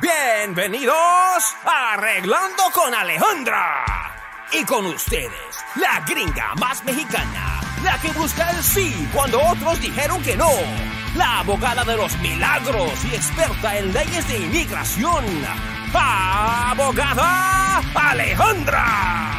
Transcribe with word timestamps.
Bienvenidos 0.00 0.94
a 1.64 1.94
Arreglando 1.94 2.62
con 2.72 2.94
Alejandra. 2.94 3.84
Y 4.52 4.64
con 4.64 4.86
ustedes, 4.86 5.32
la 5.74 6.00
gringa 6.06 6.54
más 6.54 6.84
mexicana, 6.84 7.60
la 7.82 7.98
que 7.98 8.12
busca 8.12 8.48
el 8.50 8.62
sí 8.62 9.08
cuando 9.12 9.42
otros 9.42 9.80
dijeron 9.80 10.22
que 10.22 10.36
no, 10.36 10.50
la 11.16 11.40
abogada 11.40 11.84
de 11.84 11.96
los 11.96 12.16
milagros 12.18 12.92
y 13.10 13.16
experta 13.16 13.76
en 13.76 13.92
leyes 13.92 14.28
de 14.28 14.38
inmigración, 14.38 15.24
abogada 15.92 17.78
Alejandra. 17.92 19.37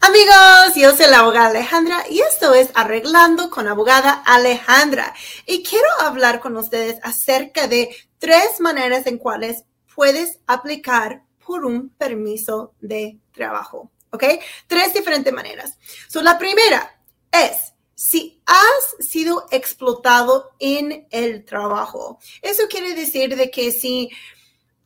Amigos, 0.00 0.76
yo 0.76 0.96
soy 0.96 1.10
la 1.10 1.18
abogada 1.20 1.48
Alejandra 1.48 2.04
y 2.08 2.20
esto 2.20 2.54
es 2.54 2.70
Arreglando 2.74 3.50
con 3.50 3.66
abogada 3.66 4.12
Alejandra. 4.12 5.12
Y 5.44 5.64
quiero 5.64 5.88
hablar 6.00 6.38
con 6.38 6.56
ustedes 6.56 6.98
acerca 7.02 7.66
de 7.66 7.94
tres 8.18 8.60
maneras 8.60 9.06
en 9.06 9.18
cuales 9.18 9.64
puedes 9.94 10.38
aplicar 10.46 11.24
por 11.44 11.64
un 11.64 11.90
permiso 11.90 12.74
de 12.80 13.18
trabajo. 13.32 13.90
¿Ok? 14.10 14.24
Tres 14.68 14.94
diferentes 14.94 15.32
maneras. 15.32 15.76
So, 16.08 16.22
la 16.22 16.38
primera 16.38 17.00
es 17.32 17.74
si 17.94 18.40
has 18.46 19.06
sido 19.06 19.46
explotado 19.50 20.52
en 20.60 21.08
el 21.10 21.44
trabajo. 21.44 22.20
Eso 22.40 22.68
quiere 22.70 22.94
decir 22.94 23.34
de 23.36 23.50
que 23.50 23.72
si 23.72 24.10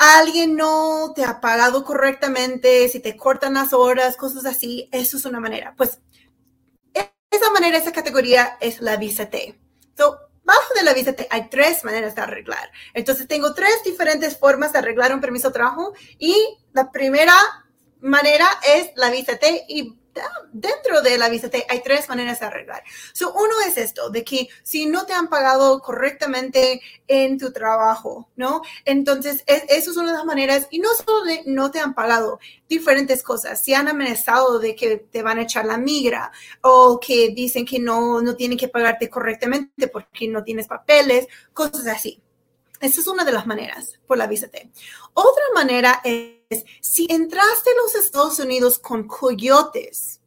alguien 0.03 0.57
no 0.57 1.13
te 1.15 1.25
ha 1.25 1.41
pagado 1.41 1.85
correctamente, 1.85 2.89
si 2.89 3.01
te 3.01 3.17
cortan 3.17 3.55
las 3.55 3.73
horas, 3.73 4.17
cosas 4.17 4.47
así, 4.47 4.89
eso 4.93 5.17
es 5.17 5.25
una 5.25 5.41
manera. 5.41 5.75
Pues 5.77 6.01
esa 7.33 7.51
manera, 7.51 7.79
esa 7.79 7.93
categoría 7.93 8.59
es 8.61 8.81
la 8.81 8.97
visa 8.97 9.31
T. 9.31 9.59
So, 9.97 10.19
bajo 10.45 10.75
de 10.75 10.83
la 10.83 10.93
visa 10.93 11.15
T 11.15 11.27
hay 11.31 11.49
tres 11.49 11.83
maneras 11.83 12.15
de 12.15 12.21
arreglar. 12.21 12.71
Entonces 12.95 13.27
tengo 13.27 13.55
tres 13.55 13.83
diferentes 13.85 14.37
formas 14.39 14.73
de 14.73 14.81
arreglar 14.81 15.15
un 15.15 15.21
permiso 15.21 15.49
de 15.49 15.55
trabajo 15.55 15.95
y 16.19 16.35
la 16.73 16.91
primera 16.91 17.35
manera 18.03 18.49
es 18.67 18.91
la 18.97 19.11
visa 19.11 19.37
T 19.37 19.65
y 19.69 19.97
dentro 20.53 21.01
de 21.01 21.17
la 21.17 21.31
visa 21.31 21.49
T 21.49 21.65
hay 21.69 21.83
tres 21.83 22.09
maneras 22.09 22.41
de 22.41 22.47
arreglar. 22.47 22.83
So, 23.15 23.33
uno 23.33 23.55
es 23.67 23.79
esto, 23.79 24.11
de 24.11 24.25
que 24.25 24.49
si 24.63 24.85
no 24.87 25.07
te 25.07 25.15
han 25.15 25.29
pagado 25.29 25.81
correctamente 25.81 26.83
en 27.09 27.39
tu 27.39 27.51
trabajo, 27.53 28.29
¿no? 28.37 28.61
Entonces, 28.85 29.43
es 29.47 29.89
una 29.97 30.11
de 30.13 30.19
las 30.19 30.27
maneras, 30.27 30.69
y 30.71 30.81
no 30.81 30.91
solo 30.95 31.25
de 31.25 31.43
no 31.47 31.71
te 31.71 31.81
han 31.81 31.95
pagado, 31.95 32.41
diferentes 32.69 33.23
cosas. 33.23 33.63
Si 33.63 33.73
han 33.73 33.89
amenazado 33.89 34.59
de 34.59 34.75
que 34.75 34.99
te 34.99 35.23
van 35.23 35.39
a 35.39 35.43
echar 35.43 35.65
la 35.65 35.79
migra 35.79 36.31
o 36.61 37.01
que 37.01 37.31
dicen 37.31 37.65
que 37.65 37.79
no, 37.79 38.21
no 38.21 38.37
tienen 38.37 38.59
que 38.59 38.69
pagarte 38.69 39.09
correctamente 39.09 39.89
porque 39.89 40.29
no 40.29 40.45
tienes 40.45 40.69
papeles, 40.69 41.27
cosas 41.55 41.87
así. 41.87 42.23
Esa 42.83 43.01
es 43.01 43.07
una 43.07 43.25
de 43.25 43.31
las 43.31 43.47
maneras 43.47 43.93
por 44.09 44.19
la 44.19 44.27
visa 44.27 44.49
T. 44.49 44.69
Otra 45.15 45.45
manera 45.55 46.01
es 46.03 46.65
si 46.81 47.07
entraste 47.09 47.71
a 47.71 47.81
los 47.81 47.95
Estados 47.95 48.41
Unidos 48.41 48.81
con 48.81 49.07
coyotes 49.07 50.21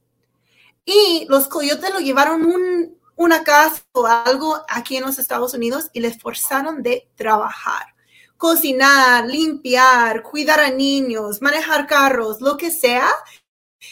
y 0.86 1.25
los 1.28 1.50
coyotes 1.50 1.94
lo 1.94 2.00
llevaron 2.00 2.45
un, 2.45 2.97
una 3.17 3.44
casa 3.44 3.84
o 3.92 4.06
algo 4.08 4.56
aquí 4.70 4.95
en 4.95 5.03
los 5.03 5.20
Estados 5.20 5.53
Unidos 5.53 5.89
y 5.92 6.00
les 6.00 6.17
forzaron 6.17 6.81
de 6.81 7.09
trabajar, 7.16 7.94
cocinar, 8.38 9.28
limpiar, 9.28 10.23
cuidar 10.23 10.62
a 10.62 10.69
niños, 10.69 11.42
manejar 11.42 11.86
carros, 11.86 12.40
lo 12.40 12.56
que 12.56 12.72
sea, 12.72 13.09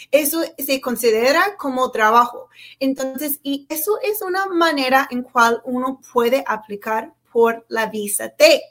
eso 0.10 0.42
se 0.58 0.80
considera 0.80 1.58
como 1.58 1.92
trabajo. 1.92 2.48
Entonces, 2.80 3.42
y 3.44 3.68
eso 3.68 4.00
es 4.02 4.22
una 4.22 4.46
manera 4.46 5.06
en 5.12 5.22
cual 5.22 5.62
uno 5.66 6.00
puede 6.14 6.46
aplicar 6.48 7.12
por 7.34 7.66
la 7.68 7.88
visa 7.88 8.30
T. 8.30 8.62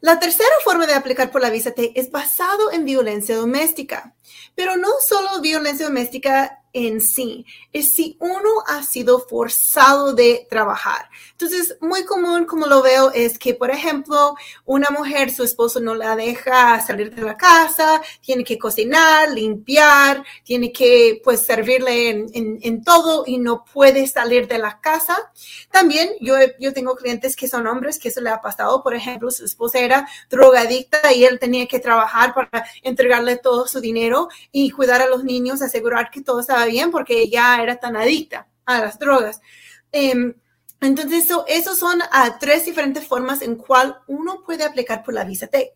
La 0.00 0.20
tercera 0.20 0.50
forma 0.62 0.86
de 0.86 0.92
aplicar 0.92 1.30
por 1.30 1.40
la 1.40 1.48
visa 1.50 1.72
T 1.72 1.92
es 1.98 2.10
basado 2.10 2.70
en 2.70 2.84
violencia 2.84 3.36
doméstica, 3.36 4.14
pero 4.54 4.76
no 4.76 4.88
solo 5.00 5.40
violencia 5.40 5.86
doméstica 5.86 6.63
en 6.74 7.00
sí, 7.00 7.46
es 7.72 7.94
si 7.94 8.16
uno 8.20 8.50
ha 8.66 8.82
sido 8.82 9.20
forzado 9.20 10.12
de 10.12 10.46
trabajar. 10.50 11.08
Entonces, 11.30 11.78
muy 11.80 12.04
común 12.04 12.44
como 12.46 12.66
lo 12.66 12.82
veo 12.82 13.12
es 13.12 13.38
que, 13.38 13.54
por 13.54 13.70
ejemplo, 13.70 14.34
una 14.64 14.88
mujer, 14.90 15.30
su 15.30 15.44
esposo 15.44 15.80
no 15.80 15.94
la 15.94 16.16
deja 16.16 16.80
salir 16.84 17.14
de 17.14 17.22
la 17.22 17.36
casa, 17.36 18.02
tiene 18.20 18.42
que 18.42 18.58
cocinar, 18.58 19.30
limpiar, 19.30 20.24
tiene 20.42 20.72
que 20.72 21.20
pues 21.22 21.46
servirle 21.46 22.10
en, 22.10 22.58
en, 22.60 22.82
todo 22.82 23.22
y 23.24 23.38
no 23.38 23.64
puede 23.64 24.08
salir 24.08 24.48
de 24.48 24.58
la 24.58 24.80
casa. 24.80 25.16
También 25.70 26.10
yo, 26.20 26.34
yo 26.58 26.72
tengo 26.72 26.96
clientes 26.96 27.36
que 27.36 27.46
son 27.46 27.68
hombres 27.68 28.00
que 28.00 28.08
eso 28.08 28.20
le 28.20 28.30
ha 28.30 28.40
pasado, 28.40 28.82
por 28.82 28.94
ejemplo, 28.94 29.30
su 29.30 29.44
esposa 29.44 29.78
era 29.78 30.08
drogadicta 30.28 31.12
y 31.12 31.24
él 31.24 31.38
tenía 31.38 31.66
que 31.66 31.78
trabajar 31.78 32.34
para 32.34 32.66
entregarle 32.82 33.36
todo 33.36 33.68
su 33.68 33.80
dinero 33.80 34.28
y 34.50 34.70
cuidar 34.70 35.02
a 35.02 35.08
los 35.08 35.22
niños, 35.22 35.62
asegurar 35.62 36.10
que 36.10 36.20
todo 36.20 36.40
estaba 36.40 36.63
bien 36.64 36.90
porque 36.90 37.20
ella 37.22 37.62
era 37.62 37.76
tan 37.76 37.96
adicta 37.96 38.48
a 38.64 38.80
las 38.80 38.98
drogas. 38.98 39.40
Em, 39.92 40.34
entonces, 40.80 41.24
eso, 41.24 41.44
esos 41.48 41.78
son 41.78 42.00
uh, 42.00 42.32
tres 42.38 42.66
diferentes 42.66 43.06
formas 43.06 43.42
en 43.42 43.56
cual 43.56 43.98
uno 44.06 44.42
puede 44.44 44.64
aplicar 44.64 45.02
por 45.02 45.14
la 45.14 45.24
visa 45.24 45.46
T. 45.46 45.72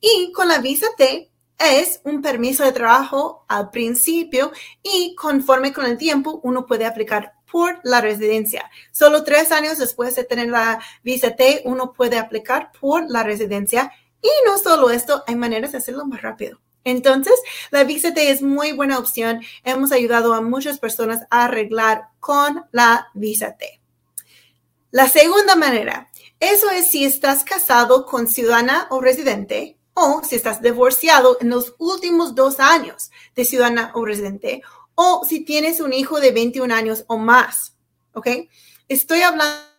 Y 0.00 0.32
con 0.32 0.48
la 0.48 0.58
visa 0.58 0.86
T 0.96 1.30
es 1.58 2.00
un 2.04 2.22
permiso 2.22 2.64
de 2.64 2.72
trabajo 2.72 3.44
al 3.48 3.70
principio 3.70 4.52
y 4.82 5.14
conforme 5.14 5.72
con 5.72 5.86
el 5.86 5.96
tiempo 5.96 6.40
uno 6.42 6.66
puede 6.66 6.84
aplicar 6.84 7.34
por 7.50 7.80
la 7.84 8.00
residencia. 8.00 8.68
Solo 8.90 9.22
tres 9.22 9.52
años 9.52 9.78
después 9.78 10.16
de 10.16 10.24
tener 10.24 10.48
la 10.48 10.80
visa 11.02 11.36
T, 11.36 11.62
uno 11.64 11.92
puede 11.92 12.18
aplicar 12.18 12.72
por 12.80 13.08
la 13.08 13.22
residencia. 13.22 13.92
Y 14.20 14.28
no 14.46 14.58
solo 14.58 14.90
esto, 14.90 15.22
hay 15.26 15.36
maneras 15.36 15.72
de 15.72 15.78
hacerlo 15.78 16.04
más 16.06 16.22
rápido. 16.22 16.60
Entonces, 16.84 17.34
la 17.70 17.84
Visa 17.84 18.12
T 18.12 18.30
es 18.30 18.42
muy 18.42 18.72
buena 18.72 18.98
opción. 18.98 19.40
Hemos 19.64 19.90
ayudado 19.90 20.34
a 20.34 20.40
muchas 20.40 20.78
personas 20.78 21.22
a 21.30 21.44
arreglar 21.44 22.08
con 22.20 22.66
la 22.70 23.08
Visa 23.14 23.56
T. 23.56 23.80
La 24.90 25.08
segunda 25.08 25.56
manera, 25.56 26.10
eso 26.38 26.70
es 26.70 26.90
si 26.90 27.04
estás 27.04 27.42
casado 27.42 28.06
con 28.06 28.28
ciudadana 28.28 28.86
o 28.90 29.00
residente 29.00 29.76
o 29.94 30.22
si 30.22 30.36
estás 30.36 30.60
divorciado 30.60 31.38
en 31.40 31.50
los 31.50 31.74
últimos 31.78 32.34
dos 32.34 32.60
años 32.60 33.10
de 33.34 33.44
ciudadana 33.44 33.92
o 33.94 34.04
residente 34.04 34.62
o 34.94 35.24
si 35.28 35.44
tienes 35.44 35.80
un 35.80 35.92
hijo 35.92 36.20
de 36.20 36.32
21 36.32 36.72
años 36.72 37.04
o 37.08 37.16
más. 37.18 37.76
¿Ok? 38.12 38.28
Estoy 38.88 39.22
hablando 39.22 39.73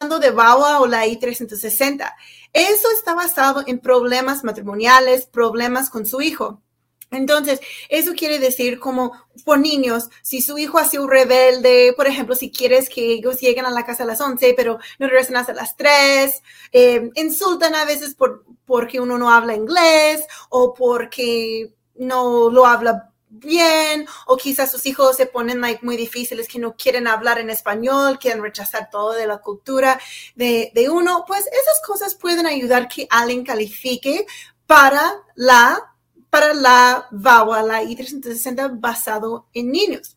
de 0.00 0.30
VAWA 0.30 0.80
o 0.80 0.86
la 0.86 1.06
I-360. 1.06 2.14
Eso 2.54 2.90
está 2.90 3.14
basado 3.14 3.62
en 3.66 3.78
problemas 3.80 4.44
matrimoniales, 4.44 5.26
problemas 5.26 5.90
con 5.90 6.06
su 6.06 6.22
hijo. 6.22 6.62
Entonces, 7.10 7.60
eso 7.90 8.12
quiere 8.14 8.38
decir 8.38 8.78
como 8.78 9.12
por 9.44 9.58
niños, 9.58 10.08
si 10.22 10.40
su 10.40 10.56
hijo 10.56 10.78
ha 10.78 10.88
sido 10.88 11.06
rebelde, 11.06 11.92
por 11.96 12.06
ejemplo, 12.06 12.34
si 12.34 12.50
quieres 12.50 12.88
que 12.88 13.12
ellos 13.12 13.40
lleguen 13.40 13.66
a 13.66 13.70
la 13.70 13.84
casa 13.84 14.04
a 14.04 14.06
las 14.06 14.20
11, 14.20 14.54
pero 14.56 14.78
no 14.98 15.06
regresan 15.06 15.36
hasta 15.36 15.52
las 15.52 15.76
3, 15.76 16.42
eh, 16.72 17.10
insultan 17.16 17.74
a 17.74 17.84
veces 17.84 18.14
por, 18.14 18.44
porque 18.64 19.00
uno 19.00 19.18
no 19.18 19.30
habla 19.30 19.54
inglés 19.54 20.24
o 20.48 20.72
porque 20.72 21.74
no 21.96 22.48
lo 22.48 22.64
habla 22.64 23.10
bien 23.30 24.06
o 24.26 24.36
quizás 24.36 24.70
sus 24.70 24.84
hijos 24.86 25.16
se 25.16 25.26
ponen 25.26 25.60
like, 25.60 25.84
muy 25.84 25.96
difíciles 25.96 26.48
que 26.48 26.58
no 26.58 26.74
quieren 26.76 27.06
hablar 27.06 27.38
en 27.38 27.48
español, 27.48 28.18
quieren 28.18 28.42
rechazar 28.42 28.90
todo 28.90 29.12
de 29.12 29.26
la 29.26 29.38
cultura 29.38 29.98
de, 30.34 30.72
de 30.74 30.90
uno, 30.90 31.24
pues 31.26 31.46
esas 31.46 31.80
cosas 31.86 32.14
pueden 32.14 32.46
ayudar 32.46 32.88
que 32.88 33.06
alguien 33.10 33.44
califique 33.44 34.26
para 34.66 35.12
la 35.34 35.86
para 36.28 36.54
la 36.54 37.08
VAWA, 37.10 37.62
la 37.62 37.82
I-360 37.82 38.78
basado 38.78 39.48
en 39.52 39.72
niños. 39.72 40.16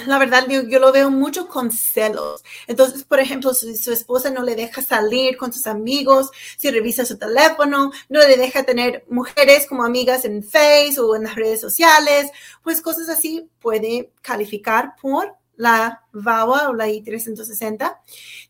la 0.06 0.18
verdad, 0.18 0.46
yo, 0.48 0.80
lo 0.80 0.90
veo 0.90 1.10
mucho 1.10 1.48
con 1.48 1.70
celos. 1.70 2.42
Entonces, 2.66 3.04
por 3.04 3.20
ejemplo, 3.20 3.52
si 3.54 3.76
su 3.76 3.92
esposa 3.92 4.30
no 4.30 4.42
le 4.42 4.56
deja 4.56 4.82
salir 4.82 5.36
con 5.36 5.52
sus 5.52 5.66
amigos, 5.66 6.30
si 6.56 6.70
revisa 6.70 7.04
su 7.04 7.18
teléfono, 7.18 7.92
no 8.08 8.20
le 8.20 8.36
deja 8.36 8.62
tener 8.62 9.04
mujeres 9.08 9.66
como 9.68 9.84
amigas 9.84 10.24
en 10.24 10.42
Facebook 10.42 11.10
o 11.10 11.16
en 11.16 11.24
las 11.24 11.36
redes 11.36 11.60
sociales, 11.60 12.30
pues 12.62 12.80
cosas 12.80 13.08
así 13.08 13.48
puede 13.60 14.12
calificar 14.22 14.94
por 15.00 15.36
la 15.56 16.02
VAWA 16.12 16.70
o 16.70 16.74
la 16.74 16.88
I-360. 16.88 17.98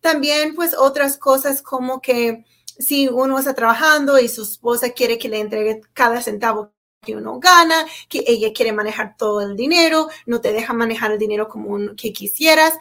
También, 0.00 0.54
pues 0.54 0.74
otras 0.74 1.18
cosas 1.18 1.60
como 1.60 2.00
que 2.00 2.44
si 2.78 3.08
uno 3.08 3.38
está 3.38 3.54
trabajando 3.54 4.18
y 4.18 4.28
su 4.28 4.42
esposa 4.42 4.90
quiere 4.90 5.18
que 5.18 5.28
le 5.28 5.40
entregue 5.40 5.80
cada 5.92 6.20
centavo 6.20 6.72
que 7.00 7.16
uno 7.16 7.40
gana, 7.40 7.84
que 8.08 8.22
ella 8.26 8.52
quiere 8.52 8.72
manejar 8.72 9.16
todo 9.16 9.40
el 9.40 9.56
dinero, 9.56 10.08
no 10.26 10.40
te 10.40 10.52
deja 10.52 10.72
manejar 10.72 11.10
el 11.12 11.18
dinero 11.18 11.48
como 11.48 11.94
que 11.96 12.12
quisieras. 12.12 12.74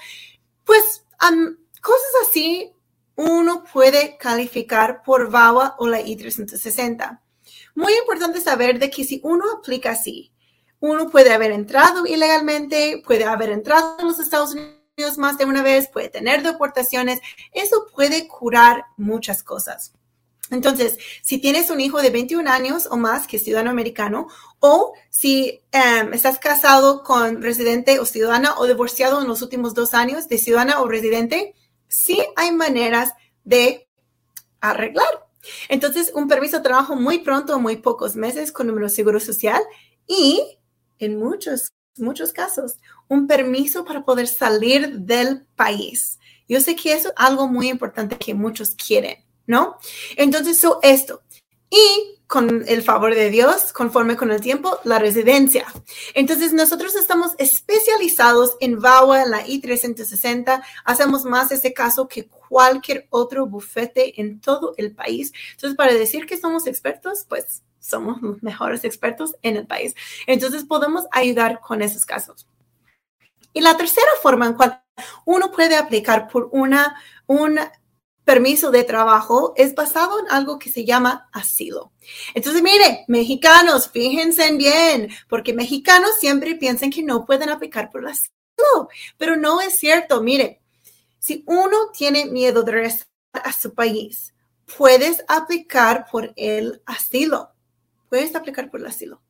Pues 0.64 1.06
cosas 1.82 2.30
así 2.30 2.72
uno 3.16 3.64
puede 3.72 4.18
calificar 4.18 5.02
por 5.04 5.30
VAWA 5.30 5.76
o 5.80 5.88
la 5.88 6.02
I-360. 6.02 7.20
Muy 7.76 7.94
importante 7.94 8.42
saber 8.42 8.80
de 8.80 8.90
que 8.90 9.04
si 9.04 9.22
uno 9.24 9.46
aplica 9.58 9.92
así, 9.92 10.32
uno 10.80 11.10
puede 11.10 11.32
haber 11.32 11.52
entrado 11.52 12.06
ilegalmente, 12.06 13.02
puede 13.06 13.24
haber 13.24 13.50
entrado 13.50 13.98
en 14.00 14.08
los 14.08 14.20
Estados 14.20 14.54
Unidos 14.54 14.81
más 15.18 15.38
de 15.38 15.46
una 15.46 15.64
vez, 15.64 15.88
puede 15.88 16.10
tener 16.10 16.44
deportaciones. 16.44 17.20
Eso 17.54 17.88
puede 17.94 18.28
curar 18.28 18.86
muchas 18.98 19.44
cosas. 19.44 19.94
Entonces, 20.52 20.98
si 21.22 21.38
tienes 21.38 21.70
un 21.70 21.80
hijo 21.80 22.02
de 22.02 22.10
21 22.10 22.50
años 22.52 22.88
o 22.92 22.98
más 22.98 23.26
que 23.26 23.38
es 23.38 23.44
ciudadano 23.44 23.72
americano, 23.72 24.28
o 24.60 24.94
si 25.10 25.62
em, 25.72 26.14
estás 26.14 26.40
casado 26.40 27.04
con 27.04 27.42
residente 27.42 28.00
o 28.00 28.06
ciudadana 28.06 28.56
o 28.58 28.68
divorciado 28.68 29.22
en 29.22 29.28
los 29.30 29.42
últimos 29.42 29.74
dos 29.74 29.94
años 29.94 30.28
de 30.28 30.38
ciudadana 30.38 30.82
o 30.82 30.88
residente, 30.88 31.56
sí 31.88 32.22
hay 32.36 32.52
maneras 32.52 33.14
de 33.46 33.88
arreglar. 34.60 35.26
Entonces, 35.70 36.12
un 36.14 36.28
permiso 36.28 36.58
de 36.58 36.64
trabajo 36.64 36.96
muy 36.98 37.20
pronto, 37.20 37.58
muy 37.60 37.78
pocos 37.78 38.16
meses 38.18 38.52
con 38.52 38.68
número 38.68 38.88
de 38.88 38.94
seguro 38.94 39.20
social 39.22 39.62
y 40.06 40.60
en 41.00 41.18
muchos, 41.18 41.72
muchos 41.98 42.34
casos, 42.34 42.78
un 43.08 43.28
permiso 43.28 43.86
para 43.86 44.04
poder 44.06 44.28
salir 44.28 45.00
del 45.00 45.46
país. 45.56 46.20
Yo 46.48 46.60
sé 46.62 46.76
que 46.76 46.94
eso 46.94 47.10
es 47.10 47.14
algo 47.18 47.48
muy 47.48 47.70
importante 47.70 48.18
que 48.18 48.34
muchos 48.34 48.76
quieren. 48.76 49.24
¿no? 49.52 49.78
Entonces, 50.16 50.60
esto. 50.82 51.22
Y 51.72 52.20
con 52.28 52.64
el 52.68 52.82
favor 52.84 53.16
de 53.16 53.30
Dios, 53.30 53.74
conforme 53.74 54.18
con 54.18 54.32
el 54.32 54.42
tiempo, 54.42 54.80
la 54.84 55.00
residencia. 55.00 55.66
Entonces, 56.14 56.54
nosotros 56.54 56.96
estamos 56.96 57.32
especializados 57.38 58.56
en 58.60 58.80
VAWA, 58.80 59.26
la 59.26 59.48
I-360. 59.48 60.62
Hacemos 60.86 61.26
más 61.26 61.52
ese 61.52 61.74
caso 61.74 62.08
que 62.08 62.28
cualquier 62.28 63.08
otro 63.10 63.48
bufete 63.48 64.20
en 64.20 64.42
todo 64.42 64.74
el 64.78 64.94
país. 64.94 65.32
Entonces, 65.52 65.76
para 65.78 65.94
decir 65.94 66.26
que 66.26 66.38
somos 66.38 66.68
expertos, 66.68 67.26
pues 67.28 67.64
somos 67.80 68.22
los 68.22 68.44
mejores 68.44 68.84
expertos 68.84 69.36
en 69.42 69.56
el 69.56 69.66
país. 69.66 69.96
Entonces, 70.28 70.66
podemos 70.66 71.06
ayudar 71.12 71.62
con 71.62 71.82
esos 71.82 72.06
casos. 72.06 72.48
Y 73.54 73.62
la 73.62 73.76
tercera 73.78 74.08
forma 74.22 74.48
en 74.48 74.54
cual 74.54 74.82
uno 75.26 75.52
puede 75.52 75.76
aplicar 75.76 76.28
por 76.28 76.50
una, 76.52 76.96
una 77.28 77.72
permiso 78.24 78.72
de 78.72 78.84
trabajo 78.84 79.54
es 79.56 79.76
basado 79.76 80.20
en 80.20 80.30
algo 80.30 80.60
que 80.60 80.70
se 80.70 80.86
llama 80.86 81.30
asilo. 81.32 81.92
Entonces, 82.34 82.62
mire, 82.62 83.06
mexicanos, 83.08 83.90
fíjense 83.90 84.52
bien, 84.54 85.10
porque 85.28 85.54
mexicanos 85.54 86.12
siempre 86.20 86.56
piensan 86.56 86.92
que 86.92 87.04
no 87.04 87.26
pueden 87.26 87.50
aplicar 87.50 87.90
por 87.90 88.02
el 88.02 88.08
asilo, 88.08 88.90
pero 89.18 89.36
no 89.36 89.62
es 89.62 89.78
cierto. 89.78 90.22
Mire, 90.22 90.62
si 91.20 91.44
uno 91.48 91.92
tiene 91.94 92.26
miedo 92.26 92.64
de 92.64 92.72
regresar 92.72 93.08
a 93.34 93.54
su 93.54 93.74
país, 93.74 94.34
puedes 94.78 95.24
aplicar 95.28 96.08
por 96.12 96.34
el 96.36 96.82
asilo. 96.86 97.52
Puedes 98.10 98.36
aplicar 98.36 98.70
por 98.70 98.80
el 98.80 98.88
asilo. 98.88 99.22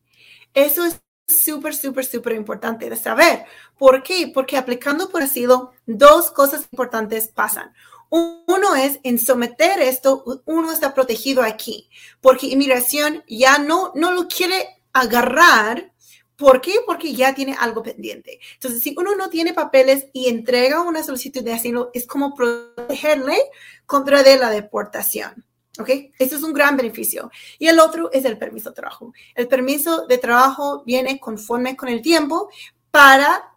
Eso 0.53 0.85
es 0.85 0.99
súper, 1.27 1.75
súper, 1.75 2.05
súper 2.05 2.33
importante 2.33 2.89
de 2.89 2.95
saber. 2.95 3.45
¿Por 3.77 4.03
qué? 4.03 4.31
Porque 4.33 4.57
aplicando 4.57 5.09
por 5.09 5.21
asilo, 5.21 5.71
dos 5.85 6.31
cosas 6.31 6.67
importantes 6.71 7.29
pasan. 7.29 7.73
Uno 8.12 8.75
es 8.75 9.00
en 9.04 9.18
someter 9.18 9.80
esto, 9.80 10.44
uno 10.44 10.74
está 10.74 10.94
protegido 10.94 11.44
aquí, 11.44 11.90
porque 12.19 12.48
inmigración 12.48 13.24
ya 13.25 13.58
no, 13.58 13.94
no 13.96 14.12
lo 14.12 14.28
quiere 14.28 14.68
agarrar. 14.92 15.94
¿Por 16.36 16.60
qué? 16.60 16.74
Porque 16.86 17.13
ya 17.13 17.34
tiene 17.34 17.56
algo 17.58 17.81
pendiente. 17.81 18.42
Entonces, 18.56 18.84
si 18.84 18.94
uno 18.98 19.16
no 19.16 19.30
tiene 19.30 19.54
papeles 19.54 20.08
y 20.12 20.28
entrega 20.28 20.81
una 20.81 21.04
solicitud 21.04 21.42
de 21.42 21.54
asilo, 21.54 21.90
es 21.94 22.06
como 22.06 22.36
protegerle 22.36 23.38
contra 23.86 24.24
de 24.24 24.38
la 24.38 24.50
deportación. 24.50 25.46
¿Ok? 25.80 25.90
Eso 26.19 26.36
es 26.36 26.44
un 26.44 26.52
gran 26.52 26.75
beneficio. 26.75 27.31
Y 27.60 27.68
el 27.68 27.80
otro 27.80 28.12
es 28.12 28.25
el 28.25 28.38
permiso 28.38 28.72
de 28.72 28.75
trabajo. 28.75 29.13
El 29.36 29.48
permiso 29.48 30.06
de 30.06 30.18
trabajo 30.18 30.84
viene 30.86 31.18
conforme 31.18 31.78
con 31.78 31.88
el 31.88 32.02
tiempo 32.02 32.50
para 32.90 33.56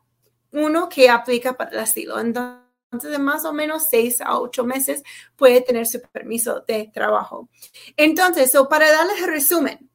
uno 0.53 0.89
que 0.89 1.11
aplica 1.11 1.55
para 1.55 1.73
el 1.73 1.81
asilo. 1.81 2.21
Entonces, 2.21 2.64
de 2.99 3.19
más 3.19 3.45
o 3.45 3.53
menos 3.53 3.87
seis 3.89 4.21
a 4.21 4.39
ocho 4.39 4.65
meses 4.65 5.03
puede 5.37 5.61
tener 5.61 5.87
su 5.87 6.01
permiso 6.01 6.65
de 6.67 6.91
trabajo. 6.93 7.49
Entonces, 7.97 8.53
para 8.69 8.91
darles 8.91 9.19
el 9.23 9.29
resumen, 9.29 9.91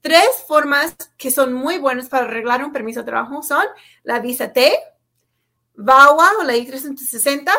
tres 0.00 0.28
formas 0.46 0.94
que 1.16 1.30
son 1.30 1.52
muy 1.52 1.78
buenas 1.78 2.08
para 2.08 2.26
arreglar 2.26 2.64
un 2.64 2.72
permiso 2.72 3.00
de 3.00 3.06
trabajo 3.06 3.42
son 3.42 3.64
la 4.02 4.20
visa 4.20 4.52
T, 4.52 4.72
VAWA 5.74 6.30
o 6.40 6.44
la 6.44 6.56
I-360 6.56 7.50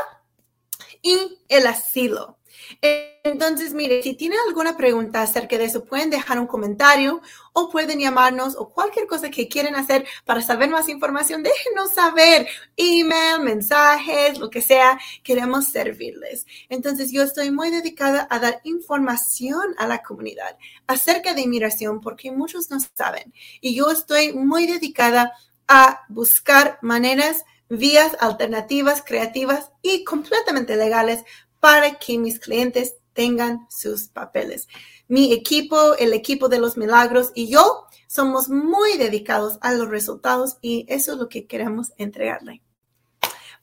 y 1.02 1.40
el 1.48 1.68
asilo. 1.68 2.37
Entonces, 2.82 3.74
mire, 3.74 4.02
si 4.04 4.14
tienen 4.14 4.40
alguna 4.48 4.78
pregunta 4.78 5.22
acerca 5.22 5.58
de 5.58 5.66
eso, 5.66 5.84
pueden 5.84 6.10
dejar 6.10 6.40
un 6.40 6.48
comentario 6.48 7.22
o 7.54 7.70
pueden 7.70 8.00
llamarnos 8.00 8.56
o 8.56 8.70
cualquier 8.70 9.08
cosa 9.08 9.30
que 9.30 9.48
quieran 9.48 9.76
hacer 9.76 10.06
para 10.26 10.42
saber 10.42 10.70
más 10.70 10.90
información, 10.90 11.44
déjenos 11.44 11.94
saber, 11.94 12.48
email, 12.76 13.42
mensajes, 13.42 14.40
lo 14.40 14.50
que 14.50 14.62
sea, 14.62 15.00
queremos 15.24 15.70
servirles. 15.70 16.46
Entonces, 16.70 17.12
yo 17.12 17.24
estoy 17.24 17.52
muy 17.52 17.70
dedicada 17.70 18.28
a 18.30 18.40
dar 18.40 18.62
información 18.64 19.76
a 19.78 19.88
la 19.88 20.04
comunidad 20.04 20.58
acerca 20.88 21.34
de 21.34 21.42
inmigración 21.42 22.02
porque 22.02 22.32
muchos 22.32 22.70
no 22.70 22.78
saben. 22.96 23.34
Y 23.62 23.76
yo 23.76 23.92
estoy 23.92 24.34
muy 24.34 24.68
dedicada 24.68 25.34
a 25.68 26.06
buscar 26.08 26.80
maneras 26.82 27.44
vías 27.70 28.16
alternativas, 28.20 29.04
creativas 29.06 29.72
y 29.82 30.04
completamente 30.04 30.76
legales 30.76 31.24
para 31.60 31.98
que 32.00 32.18
mis 32.18 32.40
clientes 32.40 32.96
tengan 33.14 33.68
sus 33.70 34.10
papeles. 34.10 34.68
Mi 35.08 35.34
equipo, 35.34 35.96
el 35.96 36.14
equipo 36.14 36.50
de 36.50 36.60
los 36.60 36.78
milagros 36.78 37.32
y 37.34 37.50
yo 37.50 37.88
somos 38.08 38.50
muy 38.50 38.98
dedicados 38.98 39.58
a 39.62 39.74
los 39.74 39.90
resultados 39.90 40.58
y 40.62 40.86
eso 40.88 41.14
es 41.14 41.18
lo 41.18 41.30
que 41.30 41.48
queremos 41.48 41.94
entregarle. 41.98 42.62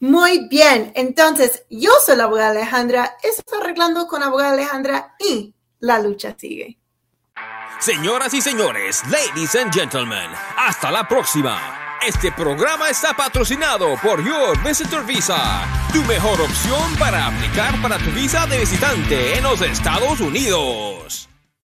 Muy 0.01 0.49
bien, 0.49 0.93
entonces 0.97 1.65
yo 1.71 1.91
soy 2.05 2.17
la 2.17 2.25
abogada 2.25 2.51
Alejandra, 2.51 3.17
estoy 3.23 3.61
arreglando 3.61 4.07
con 4.07 4.23
abogada 4.23 4.53
Alejandra 4.53 5.15
y 5.19 5.55
la 5.79 6.01
lucha 6.01 6.35
sigue. 6.37 6.79
Señoras 7.81 8.35
y 8.35 8.41
señores, 8.41 9.03
ladies 9.11 9.55
and 9.57 9.73
gentlemen, 9.73 10.31
hasta 10.57 10.91
la 10.91 11.07
próxima. 11.07 11.84
Este 12.07 12.31
programa 12.31 12.91
está 12.91 13.15
patrocinado 13.17 13.97
por 14.03 14.23
Your 14.23 14.63
Visitor 14.63 15.07
Visa, 15.07 15.67
tu 15.91 16.03
mejor 16.03 16.39
opción 16.39 16.95
para 16.99 17.29
aplicar 17.29 17.81
para 17.81 17.97
tu 17.97 18.11
visa 18.11 18.47
de 18.47 18.59
visitante 18.59 19.39
en 19.39 19.45
los 19.45 19.63
Estados 19.63 20.21
Unidos. 20.21 21.31